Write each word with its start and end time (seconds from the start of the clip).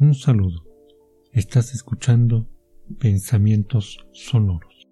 Un 0.00 0.14
saludo. 0.14 0.64
Estás 1.30 1.74
escuchando 1.74 2.48
Pensamientos 2.98 3.98
Sonoros. 4.12 4.88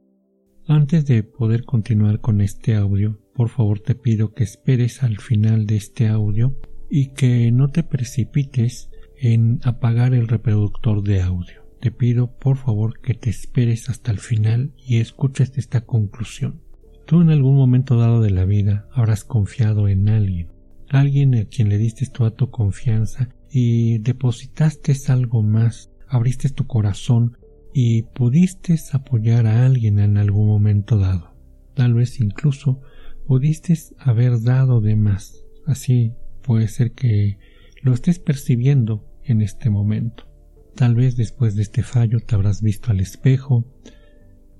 Antes 0.67 1.07
de 1.07 1.23
poder 1.23 1.65
continuar 1.65 2.21
con 2.21 2.43
este 2.43 2.75
audio, 2.75 3.19
por 3.35 3.49
favor 3.49 3.81
te 3.81 3.95
pido 3.95 4.35
que 4.35 4.45
esperes 4.45 5.03
al 5.03 5.17
final 5.17 5.65
de 5.65 5.77
este 5.77 6.09
audio 6.09 6.61
y 6.91 7.15
que 7.15 7.51
no 7.53 7.71
te 7.71 7.85
precipites 7.85 8.91
en 9.17 9.61
apagar 9.65 10.13
el 10.13 10.29
reproductor 10.29 11.03
de 11.03 11.23
audio. 11.23 11.65
Te 11.81 11.91
pido 11.91 12.37
por 12.37 12.59
favor 12.59 13.01
que 13.01 13.15
te 13.15 13.31
esperes 13.31 13.89
hasta 13.89 14.13
el 14.13 14.19
final 14.19 14.75
y 14.77 14.99
escuches 14.99 15.57
esta 15.57 15.87
conclusión. 15.87 16.61
Tú 17.07 17.23
en 17.23 17.31
algún 17.31 17.57
momento 17.57 17.97
dado 17.97 18.21
de 18.21 18.31
la 18.31 18.45
vida 18.45 18.87
habrás 18.93 19.25
confiado 19.25 19.89
en 19.89 20.11
alguien, 20.11 20.49
alguien 20.91 21.35
a 21.35 21.47
quien 21.47 21.71
le 21.71 21.79
diste 21.79 22.05
toda 22.05 22.33
tu 22.33 22.51
confianza 22.51 23.31
y 23.51 23.99
depositaste 23.99 24.95
algo 25.09 25.43
más, 25.43 25.91
abriste 26.09 26.49
tu 26.51 26.67
corazón 26.67 27.39
y 27.73 28.03
pudiste 28.03 28.77
apoyar 28.93 29.47
a 29.47 29.67
alguien 29.67 29.99
en 29.99 30.17
algún 30.17 30.47
momento 30.47 30.99
dado. 30.99 31.35
Tal 31.75 31.95
vez 31.95 32.21
incluso 32.21 32.81
pudiste 33.27 33.79
haber 33.99 34.43
dado 34.43 34.81
de 34.81 34.97
más. 34.97 35.45
Así 35.67 36.13
puede 36.43 36.69
ser 36.69 36.93
que 36.93 37.39
lo 37.83 37.93
estés 37.93 38.19
percibiendo 38.19 39.07
en 39.23 39.43
este 39.43 39.71
momento. 39.71 40.27
Tal 40.75 40.95
vez 40.95 41.17
después 41.17 41.55
de 41.55 41.63
este 41.63 41.83
fallo 41.83 42.21
te 42.21 42.35
habrás 42.35 42.63
visto 42.63 42.91
al 42.91 43.01
espejo 43.01 43.65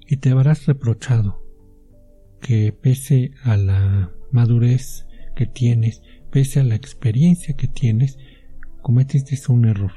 y 0.07 0.19
te 0.19 0.31
habrás 0.31 0.67
reprochado 0.67 1.43
que 2.41 2.73
pese 2.73 3.33
a 3.43 3.57
la 3.57 4.13
madurez 4.31 5.07
que 5.35 5.47
tienes, 5.47 6.03
pese 6.31 6.61
a 6.61 6.65
la 6.65 6.75
experiencia 6.75 7.55
que 7.55 7.69
tienes, 7.69 8.19
cometiste 8.83 9.37
un 9.51 9.65
error 9.65 9.93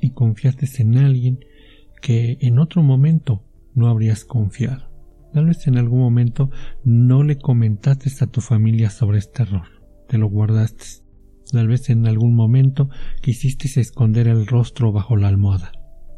y 0.00 0.10
confiaste 0.10 0.66
en 0.82 0.98
alguien 0.98 1.40
que 2.00 2.38
en 2.40 2.58
otro 2.58 2.82
momento 2.82 3.44
no 3.74 3.88
habrías 3.88 4.24
confiado. 4.24 4.90
Tal 5.32 5.46
vez 5.46 5.66
en 5.66 5.78
algún 5.78 6.00
momento 6.00 6.50
no 6.84 7.22
le 7.22 7.38
comentaste 7.38 8.10
a 8.22 8.26
tu 8.26 8.40
familia 8.40 8.90
sobre 8.90 9.18
este 9.18 9.42
error, 9.42 9.66
te 10.08 10.18
lo 10.18 10.28
guardaste 10.28 11.02
Tal 11.52 11.68
vez 11.68 11.90
en 11.90 12.06
algún 12.06 12.34
momento 12.34 12.88
quisiste 13.20 13.68
esconder 13.78 14.26
el 14.26 14.46
rostro 14.46 14.90
bajo 14.90 15.18
la 15.18 15.28
almohada, 15.28 15.72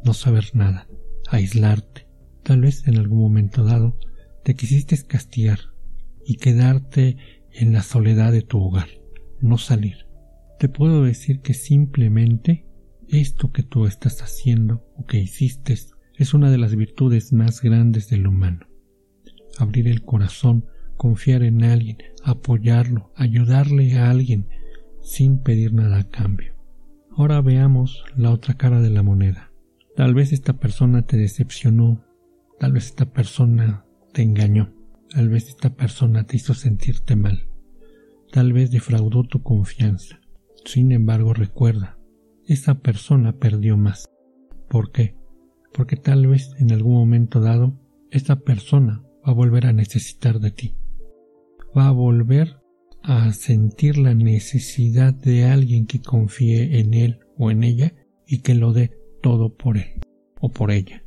no 0.05 0.13
saber 0.13 0.45
nada, 0.53 0.87
aislarte. 1.29 2.07
Tal 2.41 2.61
vez 2.61 2.87
en 2.87 2.97
algún 2.97 3.19
momento 3.19 3.65
dado 3.65 3.99
te 4.45 4.55
quisiste 4.55 4.97
castigar 5.05 5.59
y 6.25 6.37
quedarte 6.37 7.17
en 7.51 7.73
la 7.73 7.83
soledad 7.83 8.31
de 8.31 8.43
tu 8.43 8.61
hogar, 8.61 8.87
no 9.41 9.57
salir. 9.57 10.04
Te 10.59 10.69
puedo 10.69 11.03
decir 11.03 11.41
que 11.41 11.53
simplemente 11.53 12.65
esto 13.09 13.51
que 13.51 13.63
tú 13.63 13.85
estás 13.85 14.21
haciendo 14.21 14.85
o 14.95 15.05
que 15.05 15.19
hiciste 15.19 15.75
es 16.17 16.33
una 16.33 16.49
de 16.49 16.57
las 16.57 16.75
virtudes 16.75 17.33
más 17.33 17.61
grandes 17.61 18.09
del 18.09 18.25
humano. 18.25 18.65
Abrir 19.57 19.87
el 19.87 20.03
corazón, 20.03 20.65
confiar 20.95 21.43
en 21.43 21.63
alguien, 21.63 21.97
apoyarlo, 22.23 23.11
ayudarle 23.15 23.97
a 23.97 24.09
alguien, 24.09 24.47
sin 25.01 25.39
pedir 25.39 25.73
nada 25.73 25.99
a 25.99 26.09
cambio. 26.09 26.55
Ahora 27.11 27.41
veamos 27.41 28.05
la 28.15 28.31
otra 28.31 28.55
cara 28.55 28.81
de 28.81 28.89
la 28.89 29.03
moneda. 29.03 29.51
Tal 29.95 30.13
vez 30.13 30.31
esta 30.31 30.53
persona 30.53 31.05
te 31.05 31.17
decepcionó, 31.17 32.03
tal 32.59 32.73
vez 32.73 32.87
esta 32.87 33.11
persona 33.11 33.85
te 34.13 34.21
engañó, 34.21 34.73
tal 35.09 35.29
vez 35.29 35.49
esta 35.49 35.75
persona 35.75 36.25
te 36.25 36.37
hizo 36.37 36.53
sentirte 36.53 37.15
mal, 37.15 37.47
tal 38.31 38.53
vez 38.53 38.71
defraudó 38.71 39.23
tu 39.23 39.43
confianza. 39.43 40.21
Sin 40.65 40.91
embargo, 40.91 41.33
recuerda, 41.33 41.99
esa 42.47 42.79
persona 42.79 43.37
perdió 43.37 43.77
más. 43.77 44.09
¿Por 44.67 44.91
qué? 44.91 45.15
Porque 45.71 45.95
tal 45.95 46.25
vez 46.25 46.55
en 46.59 46.71
algún 46.71 46.93
momento 46.93 47.39
dado, 47.39 47.79
esta 48.09 48.39
persona 48.39 49.03
va 49.25 49.31
a 49.31 49.33
volver 49.33 49.67
a 49.67 49.73
necesitar 49.73 50.39
de 50.39 50.51
ti. 50.51 50.75
Va 51.77 51.87
a 51.87 51.91
volver 51.91 52.57
a 53.03 53.31
sentir 53.33 53.97
la 53.97 54.15
necesidad 54.15 55.13
de 55.13 55.45
alguien 55.45 55.85
que 55.85 56.01
confíe 56.01 56.79
en 56.79 56.95
él 56.95 57.19
o 57.37 57.51
en 57.51 57.63
ella 57.63 57.93
y 58.27 58.39
que 58.39 58.55
lo 58.55 58.73
dé 58.73 58.97
todo 59.21 59.55
por 59.55 59.77
él 59.77 60.01
o 60.39 60.49
por 60.49 60.71
ella. 60.71 61.03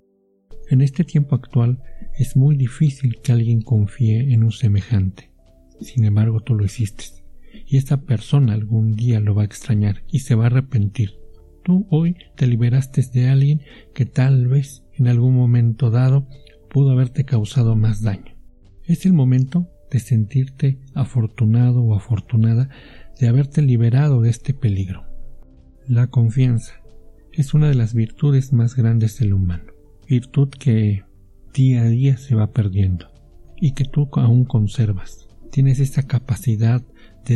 En 0.71 0.83
este 0.83 1.03
tiempo 1.03 1.35
actual 1.35 1.83
es 2.17 2.37
muy 2.37 2.57
difícil 2.57 3.21
que 3.23 3.33
alguien 3.33 3.63
confíe 3.63 4.33
en 4.33 4.45
un 4.45 4.53
semejante. 4.53 5.33
Sin 5.81 6.05
embargo, 6.05 6.41
tú 6.41 6.55
lo 6.55 6.65
hiciste. 6.65 7.18
Y 7.71 7.77
esta 7.77 7.99
persona 7.99 8.55
algún 8.55 8.93
día 8.93 9.21
lo 9.21 9.35
va 9.35 9.43
a 9.43 9.45
extrañar 9.45 10.03
y 10.11 10.21
se 10.21 10.35
va 10.35 10.45
a 10.45 10.47
arrepentir. 10.47 11.19
Tú 11.63 11.87
hoy 11.91 12.17
te 12.35 12.47
liberaste 12.47 13.03
de 13.13 13.29
alguien 13.29 13.61
que 13.95 14.07
tal 14.07 14.47
vez 14.49 14.85
en 14.95 15.07
algún 15.07 15.37
momento 15.37 15.91
dado 15.91 16.27
pudo 16.71 16.93
haberte 16.93 17.25
causado 17.25 17.77
más 17.77 18.01
daño. 18.01 18.35
Es 18.85 19.05
el 19.05 19.13
momento 19.13 19.69
de 19.91 20.01
sentirte 20.01 20.79
afortunado 20.95 21.83
o 21.83 21.95
afortunada 21.95 22.71
de 23.21 23.29
haberte 23.29 23.61
liberado 23.61 24.23
de 24.23 24.31
este 24.31 24.55
peligro. 24.55 25.05
La 25.87 26.07
confianza 26.07 26.81
es 27.33 27.53
una 27.53 27.69
de 27.69 27.75
las 27.75 27.93
virtudes 27.93 28.55
más 28.55 28.77
grandes 28.77 29.19
del 29.19 29.35
humano, 29.35 29.73
virtud 30.09 30.49
que 30.49 31.05
día 31.53 31.83
a 31.83 31.89
día 31.89 32.17
se 32.17 32.35
va 32.35 32.51
perdiendo 32.53 33.11
y 33.57 33.73
que 33.73 33.85
tú 33.85 34.09
aún 34.15 34.47
conservas. 34.47 35.29
Tienes 35.51 35.81
esa 35.81 36.05
capacidad 36.05 36.83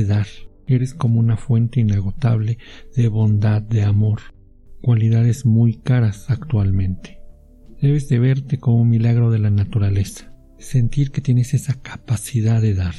dar, 0.04 0.26
eres 0.66 0.94
como 0.94 1.20
una 1.20 1.36
fuente 1.36 1.80
inagotable 1.80 2.58
de 2.96 3.08
bondad, 3.08 3.62
de 3.62 3.82
amor, 3.82 4.20
cualidades 4.80 5.46
muy 5.46 5.74
caras 5.74 6.30
actualmente. 6.30 7.20
Debes 7.80 8.08
de 8.08 8.18
verte 8.18 8.58
como 8.58 8.80
un 8.82 8.88
milagro 8.88 9.30
de 9.30 9.38
la 9.38 9.50
naturaleza 9.50 10.32
sentir 10.62 11.10
que 11.10 11.20
tienes 11.20 11.54
esa 11.54 11.74
capacidad 11.74 12.62
de 12.62 12.74
dar. 12.74 12.94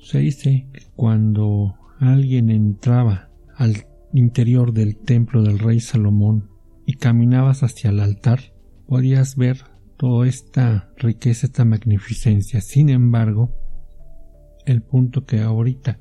Se 0.00 0.18
dice 0.18 0.68
que 0.72 0.82
cuando 0.96 1.76
alguien 2.00 2.50
entraba 2.50 3.30
al 3.56 3.86
interior 4.12 4.72
del 4.72 4.96
templo 4.96 5.42
del 5.42 5.58
rey 5.58 5.80
Salomón 5.80 6.50
y 6.86 6.94
caminabas 6.94 7.62
hacia 7.62 7.90
el 7.90 8.00
altar, 8.00 8.40
podías 8.86 9.36
ver 9.36 9.58
toda 9.96 10.26
esta 10.26 10.90
riqueza, 10.96 11.46
esta 11.46 11.64
magnificencia. 11.64 12.60
Sin 12.60 12.88
embargo, 12.88 13.54
el 14.64 14.82
punto 14.82 15.24
que 15.26 15.40
ahorita 15.40 16.00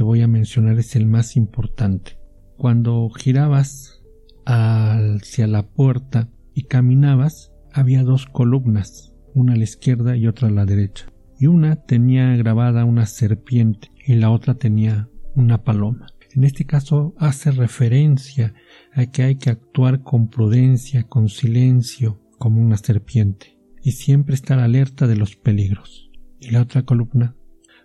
te 0.00 0.04
voy 0.04 0.22
a 0.22 0.28
mencionar 0.28 0.78
es 0.78 0.96
el 0.96 1.04
más 1.04 1.36
importante. 1.36 2.18
Cuando 2.56 3.10
girabas 3.10 4.02
hacia 4.46 5.46
la 5.46 5.66
puerta 5.68 6.30
y 6.54 6.62
caminabas, 6.62 7.52
había 7.70 8.02
dos 8.02 8.24
columnas 8.24 9.14
una 9.34 9.52
a 9.52 9.56
la 9.56 9.64
izquierda 9.64 10.16
y 10.16 10.26
otra 10.26 10.48
a 10.48 10.52
la 10.52 10.64
derecha, 10.64 11.12
y 11.38 11.48
una 11.48 11.76
tenía 11.84 12.34
grabada 12.36 12.86
una 12.86 13.04
serpiente 13.04 13.90
y 14.06 14.14
la 14.14 14.30
otra 14.30 14.54
tenía 14.54 15.10
una 15.34 15.64
paloma. 15.64 16.06
En 16.34 16.44
este 16.44 16.64
caso 16.64 17.14
hace 17.18 17.50
referencia 17.50 18.54
a 18.94 19.04
que 19.04 19.24
hay 19.24 19.36
que 19.36 19.50
actuar 19.50 20.02
con 20.02 20.30
prudencia, 20.30 21.02
con 21.02 21.28
silencio, 21.28 22.22
como 22.38 22.62
una 22.62 22.78
serpiente, 22.78 23.58
y 23.82 23.92
siempre 23.92 24.34
estar 24.34 24.60
alerta 24.60 25.06
de 25.06 25.16
los 25.16 25.36
peligros. 25.36 26.10
Y 26.40 26.52
la 26.52 26.62
otra 26.62 26.84
columna 26.84 27.36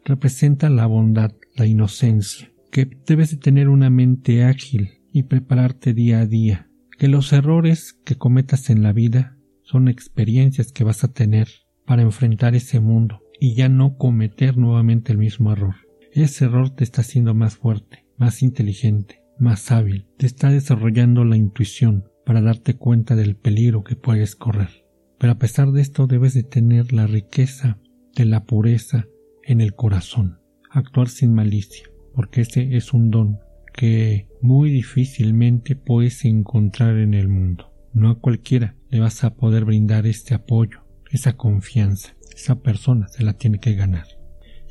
representa 0.05 0.69
la 0.69 0.85
bondad, 0.85 1.33
la 1.55 1.65
inocencia, 1.65 2.51
que 2.71 2.89
debes 3.05 3.31
de 3.31 3.37
tener 3.37 3.69
una 3.69 3.89
mente 3.89 4.43
ágil 4.43 5.01
y 5.11 5.23
prepararte 5.23 5.93
día 5.93 6.19
a 6.19 6.25
día, 6.25 6.69
que 6.97 7.07
los 7.07 7.31
errores 7.33 7.93
que 8.03 8.15
cometas 8.15 8.69
en 8.69 8.83
la 8.83 8.93
vida 8.93 9.37
son 9.63 9.87
experiencias 9.87 10.71
que 10.71 10.83
vas 10.83 11.03
a 11.03 11.13
tener 11.13 11.47
para 11.85 12.01
enfrentar 12.01 12.55
ese 12.55 12.79
mundo 12.79 13.21
y 13.39 13.55
ya 13.55 13.69
no 13.69 13.97
cometer 13.97 14.57
nuevamente 14.57 15.11
el 15.11 15.17
mismo 15.17 15.51
error. 15.51 15.75
Ese 16.11 16.45
error 16.45 16.69
te 16.69 16.83
está 16.83 17.01
haciendo 17.01 17.33
más 17.33 17.57
fuerte, 17.57 18.05
más 18.17 18.41
inteligente, 18.41 19.21
más 19.39 19.71
hábil, 19.71 20.07
te 20.17 20.25
está 20.25 20.49
desarrollando 20.49 21.25
la 21.25 21.37
intuición 21.37 22.05
para 22.25 22.41
darte 22.41 22.75
cuenta 22.75 23.15
del 23.15 23.35
peligro 23.35 23.83
que 23.83 23.95
puedes 23.95 24.35
correr. 24.35 24.85
Pero 25.17 25.33
a 25.33 25.37
pesar 25.37 25.71
de 25.71 25.81
esto 25.81 26.07
debes 26.07 26.33
de 26.33 26.43
tener 26.43 26.93
la 26.93 27.07
riqueza 27.07 27.79
de 28.15 28.25
la 28.25 28.43
pureza 28.45 29.05
en 29.43 29.61
el 29.61 29.75
corazón, 29.75 30.39
actuar 30.75 31.09
sin 31.09 31.33
malicia, 31.33 31.89
porque 32.13 32.41
ese 32.41 32.75
es 32.75 32.93
un 32.93 33.11
don 33.11 33.39
que 33.73 34.27
muy 34.41 34.69
difícilmente 34.69 35.75
puedes 35.75 36.23
encontrar 36.25 36.97
en 36.97 37.13
el 37.13 37.27
mundo. 37.27 37.73
No 37.93 38.09
a 38.09 38.19
cualquiera 38.19 38.75
le 38.89 38.99
vas 38.99 39.23
a 39.23 39.35
poder 39.35 39.65
brindar 39.65 40.05
este 40.05 40.33
apoyo, 40.33 40.81
esa 41.11 41.35
confianza. 41.37 42.15
Esa 42.33 42.61
persona 42.61 43.07
se 43.07 43.23
la 43.23 43.33
tiene 43.33 43.59
que 43.59 43.75
ganar. 43.75 44.07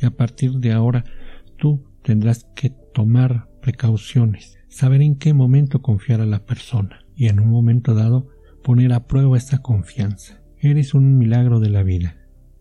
Y 0.01 0.07
a 0.07 0.11
partir 0.11 0.53
de 0.53 0.73
ahora 0.73 1.05
tú 1.57 1.85
tendrás 2.03 2.47
que 2.55 2.71
tomar 2.93 3.49
precauciones, 3.63 4.59
saber 4.69 5.01
en 5.01 5.17
qué 5.17 5.33
momento 5.33 5.81
confiar 5.81 6.21
a 6.21 6.27
la 6.27 6.45
persona 6.45 7.01
y 7.17 7.29
en 7.29 7.41
un 7.41 7.49
momento 7.49 7.95
dado 7.95 8.29
poner 8.63 8.93
a 8.93 9.07
prueba 9.07 9.37
esa 9.37 9.59
confianza. 9.59 10.43
Eres 10.59 10.95
un 10.95 11.19
milagro 11.19 11.61
de 11.61 11.71
la 11.71 11.83
vida. 11.83 12.17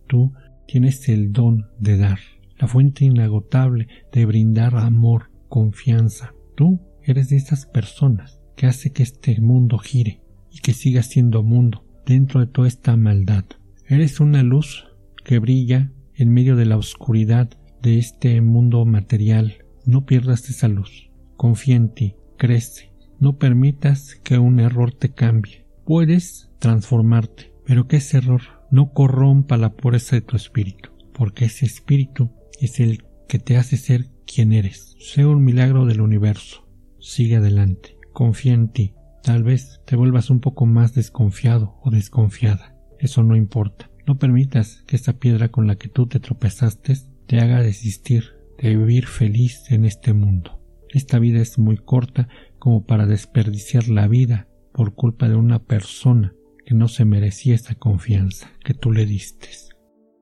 Tú 0.07 0.34
tienes 0.68 1.07
el 1.10 1.34
don 1.34 1.68
de 1.80 1.98
dar, 1.98 2.19
la 2.57 2.67
fuente 2.67 3.05
inagotable 3.05 3.88
de 4.11 4.25
brindar 4.25 4.75
amor, 4.75 5.31
confianza. 5.50 6.33
Tú 6.55 6.79
eres 7.03 7.29
de 7.29 7.38
esas 7.38 7.65
personas 7.65 8.39
que 8.55 8.67
hace 8.67 8.91
que 8.91 9.03
este 9.03 9.39
mundo 9.41 9.77
gire 9.77 10.21
y 10.51 10.59
que 10.59 10.73
siga 10.73 11.03
siendo 11.03 11.44
mundo 11.44 11.85
dentro 12.05 12.39
de 12.39 12.47
toda 12.47 12.67
esta 12.67 12.95
maldad. 12.95 13.45
Eres 13.88 14.19
una 14.19 14.44
luz 14.44 14.88
que 15.23 15.39
brilla 15.39 15.91
en 16.15 16.31
medio 16.31 16.55
de 16.55 16.65
la 16.65 16.77
oscuridad 16.77 17.50
de 17.81 17.97
este 17.97 18.39
mundo 18.41 18.85
material. 18.85 19.55
No 19.85 20.05
pierdas 20.05 20.50
esa 20.50 20.67
luz. 20.67 21.09
Confía 21.35 21.75
en 21.75 21.94
ti, 21.94 22.15
crece. 22.38 22.94
No 23.19 23.38
permitas 23.38 24.15
que 24.23 24.38
un 24.38 24.59
error 24.59 24.94
te 24.94 25.09
cambie. 25.09 25.65
Puedes 25.85 26.50
transformarte, 26.59 27.53
pero 27.65 27.88
que 27.88 27.97
ese 27.97 28.17
error 28.17 28.41
no 28.71 28.94
corrompa 28.94 29.57
la 29.57 29.73
pureza 29.73 30.15
de 30.15 30.21
tu 30.21 30.35
espíritu, 30.35 30.91
porque 31.13 31.45
ese 31.45 31.65
espíritu 31.65 32.31
es 32.65 32.80
el 32.80 33.04
que 33.27 33.39
te 33.39 33.57
hace 33.57 33.77
ser 33.77 34.10
quien 34.25 34.54
eres. 34.54 34.95
Sea 35.00 35.27
un 35.27 35.44
milagro 35.44 35.86
del 35.86 36.01
universo. 36.01 36.68
Sigue 37.00 37.38
adelante. 37.38 37.98
Confía 38.13 38.54
en 38.54 38.69
ti. 38.69 38.94
Tal 39.24 39.44
vez 39.44 39.81
te 39.86 39.95
vuelvas 39.95 40.30
un 40.30 40.39
poco 40.39 40.65
más 40.65 40.94
desconfiado 40.94 41.77
o 41.81 41.92
desconfiada. 41.92 42.75
Eso 43.00 43.24
no 43.24 43.36
importa. 43.36 43.89
No 44.06 44.18
permitas 44.18 44.83
que 44.86 44.95
esta 44.95 45.13
piedra 45.13 45.50
con 45.50 45.68
la 45.68 45.77
que 45.77 45.88
tú 45.88 46.07
te 46.07 46.19
tropezaste 46.19 46.94
te 47.25 47.39
haga 47.39 47.62
desistir 47.62 48.36
de 48.62 48.75
vivir 48.75 49.07
feliz 49.07 49.71
en 49.71 49.86
este 49.86 50.13
mundo. 50.13 50.62
Esta 50.89 51.19
vida 51.19 51.42
es 51.42 51.57
muy 51.57 51.77
corta 51.77 52.27
como 52.60 52.86
para 52.86 53.06
desperdiciar 53.06 53.88
la 53.88 54.07
vida 54.07 54.48
por 54.74 54.94
culpa 54.94 55.30
de 55.30 55.36
una 55.36 55.63
persona 55.63 56.33
que 56.65 56.75
no 56.75 56.88
se 56.88 57.06
merecía 57.06 57.56
esa 57.56 57.75
confianza 57.75 58.51
que 58.63 58.74
tú 58.74 58.92
le 58.92 59.06
diste. 59.06 59.50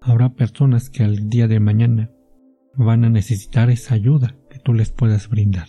Habrá 0.01 0.33
personas 0.33 0.89
que 0.89 1.03
al 1.03 1.29
día 1.29 1.47
de 1.47 1.59
mañana 1.59 2.11
van 2.75 3.03
a 3.03 3.09
necesitar 3.09 3.69
esa 3.69 3.95
ayuda 3.95 4.37
que 4.49 4.59
tú 4.59 4.73
les 4.73 4.91
puedas 4.91 5.29
brindar 5.29 5.67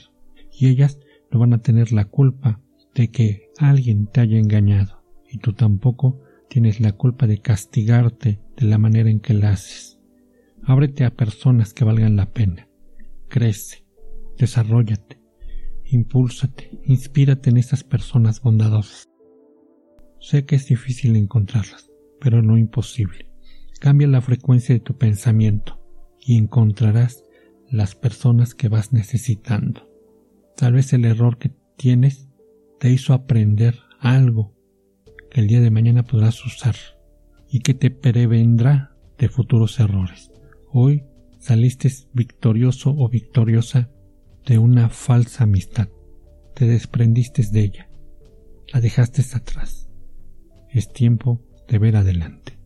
y 0.53 0.69
ellas 0.69 1.01
no 1.31 1.39
van 1.39 1.55
a 1.55 1.63
tener 1.63 1.93
la 1.93 2.05
culpa 2.07 2.61
de 2.95 3.11
que 3.11 3.51
alguien 3.59 4.07
te 4.07 4.21
haya 4.21 4.39
engañado 4.39 5.03
y 5.29 5.39
tú 5.39 5.53
tampoco 5.55 6.21
tienes 6.49 6.81
la 6.81 6.93
culpa 6.93 7.27
de 7.27 7.39
castigarte 7.39 8.41
de 8.57 8.67
la 8.67 8.79
manera 8.79 9.11
en 9.11 9.21
que 9.21 9.33
la 9.33 9.51
haces. 9.51 9.99
Ábrete 10.65 11.05
a 11.05 11.15
personas 11.15 11.73
que 11.73 11.85
valgan 11.85 12.17
la 12.17 12.31
pena. 12.33 12.69
Crece, 13.29 13.87
desarrollate, 14.37 15.19
impúlsate, 15.87 16.79
inspírate 16.85 17.51
en 17.51 17.57
esas 17.57 17.83
personas 17.83 18.43
bondadosas. 18.43 19.09
Sé 20.21 20.45
que 20.45 20.55
es 20.55 20.69
difícil 20.69 21.17
encontrarlas, 21.17 21.91
pero 22.21 22.43
no 22.43 22.59
imposible. 22.59 23.31
Cambia 23.81 24.07
la 24.07 24.21
frecuencia 24.21 24.75
de 24.75 24.81
tu 24.81 24.97
pensamiento 24.97 25.82
y 26.25 26.37
encontrarás 26.37 27.25
las 27.69 27.95
personas 27.95 28.55
que 28.55 28.69
vas 28.69 28.93
necesitando. 28.93 29.89
Tal 30.57 30.75
vez 30.75 30.93
el 30.93 31.05
error 31.05 31.39
que 31.39 31.51
tienes 31.77 32.29
te 32.79 32.91
hizo 32.91 33.15
aprender 33.15 33.79
algo 33.99 34.55
que 35.31 35.41
el 35.41 35.49
día 35.49 35.61
de 35.61 35.71
mañana 35.71 36.05
podrás 36.05 36.45
usar 36.45 36.77
y 37.49 37.61
que 37.61 37.75
te 37.75 37.91
prevendrá 37.91 38.95
de 39.19 39.29
futuros 39.29 39.81
errores. 39.81 40.31
Hoy 40.71 41.05
saliste 41.39 41.91
victorioso 42.13 42.95
o 42.97 43.09
victoriosa 43.09 43.91
de 44.47 44.59
una 44.59 44.89
falsa 44.89 45.45
amistad. 45.45 45.89
Te 46.55 46.67
desprendiste 46.67 47.43
de 47.51 47.61
ella. 47.61 47.89
La 48.73 48.81
dejaste 48.81 49.23
atrás. 49.35 49.89
Es 50.71 50.93
tiempo 50.93 51.41
de 51.69 51.79
ver 51.79 51.97
adelante. 51.97 52.59